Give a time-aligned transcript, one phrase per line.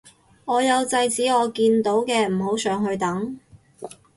[0.45, 3.37] 我有制止我見到嘅唔好上去等